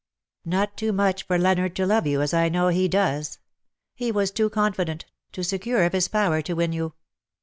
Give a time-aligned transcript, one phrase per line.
[0.47, 3.37] ^^^' Not too much for Leonard to love you, as I know he does.
[3.93, 6.93] He was too confident— too secure of his power to win you.